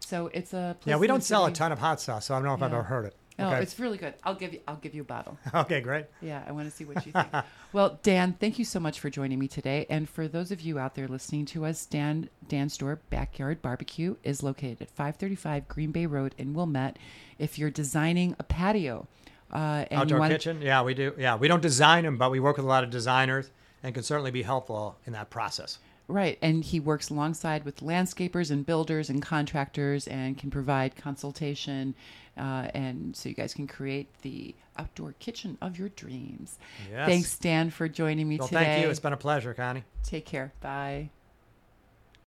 so 0.00 0.30
it's 0.32 0.54
a. 0.54 0.76
yeah, 0.84 0.96
we 0.96 1.06
don't 1.06 1.22
sell 1.22 1.46
a 1.46 1.52
ton 1.52 1.72
of 1.72 1.78
hot 1.78 2.00
sauce, 2.00 2.26
so 2.26 2.34
I 2.34 2.38
don't 2.38 2.46
know 2.46 2.54
if 2.54 2.62
I've 2.62 2.72
ever 2.72 2.82
heard 2.82 3.06
it. 3.06 3.16
No, 3.38 3.48
okay. 3.48 3.62
it's 3.62 3.78
really 3.78 3.96
good. 3.96 4.14
I'll 4.24 4.34
give 4.34 4.52
you. 4.52 4.60
I'll 4.68 4.76
give 4.76 4.94
you 4.94 5.02
a 5.02 5.04
bottle. 5.04 5.38
okay, 5.54 5.80
great. 5.80 6.06
Yeah, 6.20 6.42
I 6.46 6.52
want 6.52 6.70
to 6.70 6.74
see 6.74 6.84
what 6.84 7.04
you 7.06 7.12
think. 7.12 7.28
well, 7.72 7.98
Dan, 8.02 8.36
thank 8.38 8.58
you 8.58 8.64
so 8.64 8.78
much 8.78 9.00
for 9.00 9.10
joining 9.10 9.38
me 9.38 9.48
today. 9.48 9.86
And 9.88 10.08
for 10.08 10.28
those 10.28 10.50
of 10.50 10.60
you 10.60 10.78
out 10.78 10.94
there 10.94 11.08
listening 11.08 11.46
to 11.46 11.64
us, 11.64 11.86
Dan 11.86 12.28
Dan's 12.48 12.74
Store 12.74 13.00
Backyard 13.10 13.62
Barbecue 13.62 14.16
is 14.22 14.42
located 14.42 14.82
at 14.82 14.90
535 14.90 15.66
Green 15.68 15.92
Bay 15.92 16.06
Road 16.06 16.34
in 16.36 16.52
Wilmette. 16.52 16.98
If 17.38 17.58
you're 17.58 17.70
designing 17.70 18.36
a 18.38 18.42
patio, 18.42 19.08
uh, 19.50 19.86
Outdoor 19.90 20.18
want 20.20 20.32
kitchen. 20.32 20.60
Yeah, 20.60 20.82
we 20.82 20.94
do. 20.94 21.14
Yeah, 21.18 21.36
we 21.36 21.48
don't 21.48 21.62
design 21.62 22.04
them, 22.04 22.16
but 22.18 22.30
we 22.30 22.38
work 22.38 22.56
with 22.56 22.66
a 22.66 22.68
lot 22.68 22.84
of 22.84 22.90
designers 22.90 23.50
and 23.82 23.94
can 23.94 24.02
certainly 24.02 24.30
be 24.30 24.42
helpful 24.42 24.98
in 25.06 25.12
that 25.12 25.30
process. 25.30 25.78
Right, 26.08 26.36
and 26.42 26.64
he 26.64 26.80
works 26.80 27.10
alongside 27.10 27.64
with 27.64 27.80
landscapers 27.80 28.50
and 28.50 28.66
builders 28.66 29.08
and 29.08 29.22
contractors, 29.22 30.06
and 30.08 30.36
can 30.36 30.50
provide 30.50 30.96
consultation, 30.96 31.94
uh, 32.36 32.68
and 32.74 33.14
so 33.16 33.28
you 33.28 33.34
guys 33.34 33.54
can 33.54 33.66
create 33.66 34.08
the 34.22 34.54
outdoor 34.76 35.12
kitchen 35.20 35.56
of 35.62 35.78
your 35.78 35.90
dreams. 35.90 36.58
Yes. 36.90 37.08
Thanks, 37.08 37.38
Dan, 37.38 37.70
for 37.70 37.88
joining 37.88 38.28
me 38.28 38.38
Well, 38.38 38.48
today. 38.48 38.64
thank 38.64 38.84
you. 38.84 38.90
It's 38.90 39.00
been 39.00 39.12
a 39.12 39.16
pleasure, 39.16 39.54
Connie. 39.54 39.84
Take 40.02 40.26
care. 40.26 40.52
Bye. 40.60 41.10